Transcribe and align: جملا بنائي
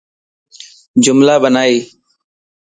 جملا 1.03 1.35
بنائي 1.41 1.77